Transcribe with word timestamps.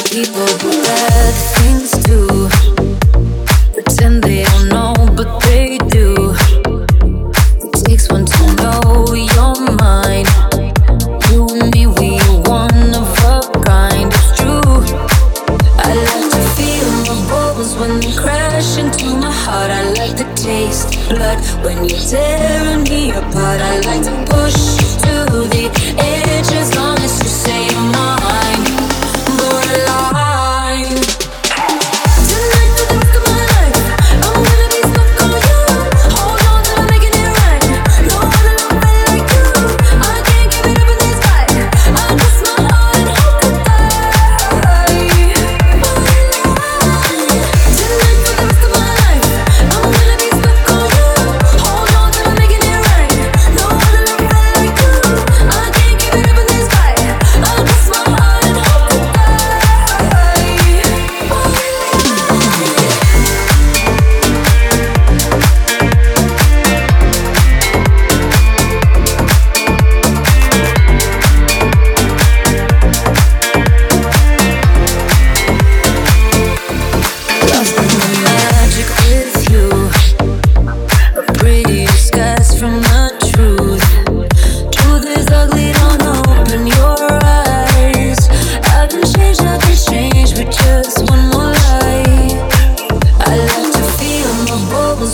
people 0.00 0.46
who 0.62 0.70
had 0.70 1.34
things 1.58 1.90
to 2.06 2.48
pretend 3.74 4.22
they 4.24 4.42
don't 4.44 4.68
know, 4.68 4.94
but 5.14 5.40
they 5.40 5.76
do. 5.88 6.34
It 7.60 7.84
takes 7.84 8.08
one 8.10 8.24
to 8.24 8.42
know 8.56 9.12
your 9.12 9.54
mind. 9.76 10.28
You 11.28 11.46
and 11.52 11.74
me, 11.74 11.86
we 11.88 12.18
are 12.20 12.40
one 12.48 12.94
of 12.94 13.08
a 13.28 13.40
kind. 13.64 14.10
It's 14.10 14.36
true. 14.38 14.80
I 15.76 15.92
love 16.08 16.30
to 16.32 16.42
feel 16.56 16.88
my 17.08 17.16
bones 17.28 17.74
when 17.74 18.00
they 18.00 18.12
crash 18.16 18.78
into 18.78 19.14
my 19.16 19.30
heart. 19.30 19.70
I 19.70 19.82
like 19.92 20.16
the 20.16 20.30
taste 20.34 20.94
of 20.94 21.08
blood 21.10 21.38
when 21.64 21.84
you're 21.84 21.98
tearing 21.98 22.84
me 22.84 23.10
apart. 23.10 23.60
I 23.60 23.80
like 23.80 24.02
to 24.04 24.32
push 24.32 24.80
you. 24.80 25.41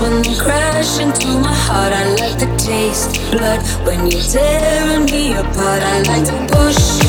when 0.00 0.22
they 0.22 0.34
crash 0.34 0.98
into 0.98 1.26
my 1.38 1.54
heart. 1.54 1.92
I 1.92 2.04
like 2.14 2.38
the 2.38 2.50
taste, 2.56 3.10
blood 3.30 3.60
when 3.86 4.06
you're 4.10 4.20
tearing 4.20 5.06
me 5.06 5.32
apart. 5.32 5.82
I 5.82 6.02
like 6.02 6.24
to 6.26 6.54
push. 6.54 7.01